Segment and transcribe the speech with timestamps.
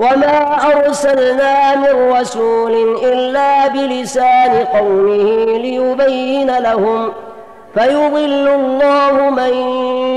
[0.00, 2.72] وما أرسلنا من رسول
[3.04, 7.12] إلا بلسان قومه ليبين لهم
[7.74, 9.52] فيضل الله من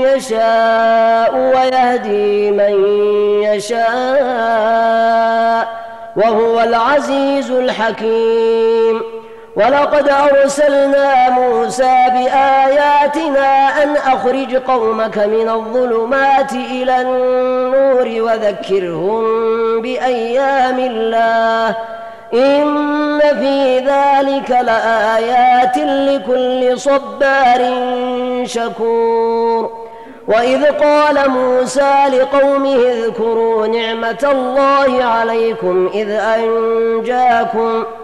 [0.06, 2.84] يشاء ويهدي من
[3.42, 3.84] يشاء
[6.16, 9.02] وهو العزيز الحكيم
[9.56, 19.22] ولقد أرسلنا موسى بآياتنا أن أخرج قومك من الظلمات إلى النور وذكرهم
[19.82, 21.76] بأيام الله.
[22.34, 27.74] إن في ذلك لآيات لكل صبار
[28.44, 29.70] شكور.
[30.28, 38.03] وإذ قال موسى لقومه اذكروا نعمة الله عليكم إذ أنجاكم ۖ.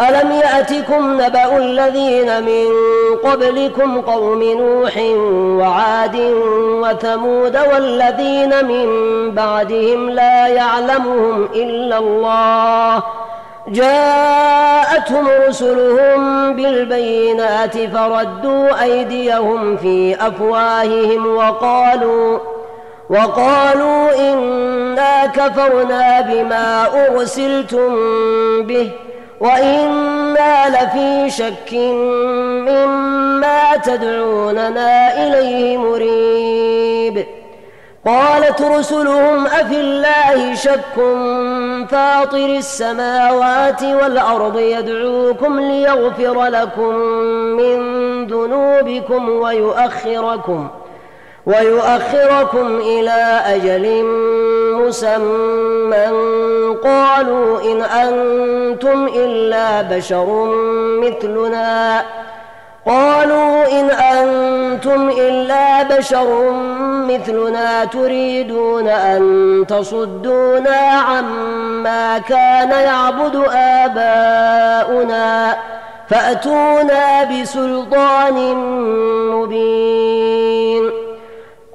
[0.00, 2.66] ألم يأتكم نبأ الذين من
[3.24, 4.96] قبلكم قوم نوح
[5.64, 6.16] وعاد
[6.82, 8.86] وثمود والذين من
[9.30, 13.02] بعدهم لا يعلمهم إلا الله
[13.68, 22.38] جاءتهم رسلهم بالبينات فردوا أيديهم في أفواههم وقالوا
[23.10, 27.96] وقالوا إنا كفرنا بما أرسلتم
[28.62, 29.05] به ۖ
[29.40, 31.72] وإنا لفي شك
[32.68, 37.26] مما تدعوننا إليه مريب.
[38.06, 40.94] قالت رسلهم أفي الله شك
[41.90, 46.94] فاطر السماوات والأرض يدعوكم ليغفر لكم
[47.58, 47.76] من
[48.26, 50.86] ذنوبكم ويؤخركم ۖ
[51.46, 53.86] ويؤخركم إلى أجل
[54.86, 56.06] مسمى
[56.84, 60.26] قالوا إن أنتم إلا بشر
[61.02, 62.02] مثلنا
[62.86, 66.50] قالوا إن أنتم إلا بشر
[67.08, 70.76] مثلنا تريدون أن تصدونا
[71.08, 73.36] عما كان يعبد
[73.84, 75.56] آباؤنا
[76.08, 78.54] فأتونا بسلطان
[79.30, 81.05] مبين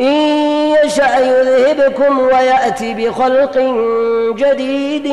[0.00, 0.12] إن
[0.84, 3.58] يشأ يذهبكم ويأت بخلق
[4.36, 5.12] جديد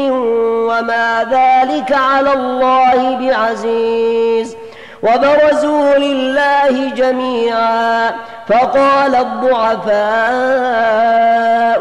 [0.70, 4.58] وما ذلك على الله بعزيز.
[5.04, 8.12] وبرزوا لله جميعا.
[8.48, 9.92] فقال الضعفاء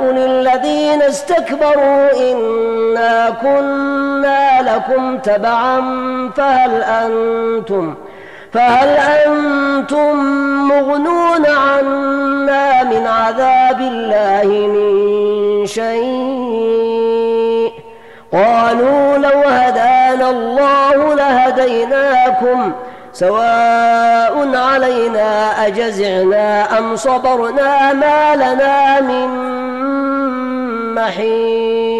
[0.05, 5.81] للذين استكبروا إنا كنا لكم تبعا
[6.37, 7.95] فهل أنتم
[8.53, 10.17] فهل أنتم
[10.69, 12.30] مغنون عنا
[13.31, 17.73] عذاب الله من شيء.
[18.33, 22.73] قالوا لو هدانا الله لهديناكم
[23.13, 29.29] سواء علينا أجزعنا أم صبرنا ما لنا من
[30.95, 32.00] محيص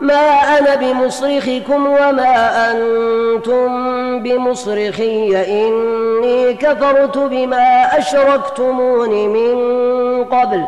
[0.00, 3.68] ما أنا بمصرخكم وما أنتم
[4.22, 9.54] بمصرخي إني كفرت بما أشركتمون من
[10.24, 10.64] قبل.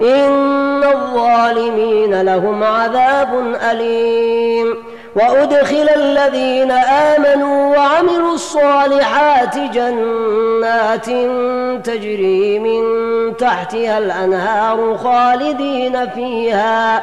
[0.00, 4.74] إن الظالمين لهم عذاب أليم.
[5.16, 11.06] وأدخل الذين آمنوا وعملوا الصالحات جنات
[11.86, 12.82] تجري من
[13.36, 17.02] تحتها الأنهار خالدين فيها.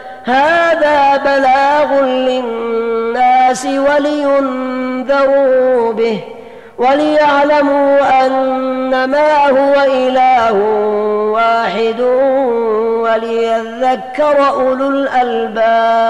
[0.23, 4.33] هذا بلاغ للناس ولينذروا
[5.93, 6.19] به
[6.77, 10.53] وليعلموا أنما هو إله
[11.31, 12.01] واحد
[13.01, 16.01] وليذكر أولو الألباب.